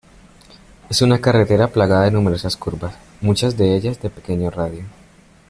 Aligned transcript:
Es 0.89 1.03
una 1.03 1.21
carretera 1.21 1.67
plagada 1.67 2.05
de 2.05 2.09
numerosas 2.09 2.57
curvas, 2.57 2.95
muchas 3.21 3.55
de 3.55 3.75
ellas 3.75 4.01
de 4.01 4.09
pequeño 4.09 4.49
radio. 4.49 4.83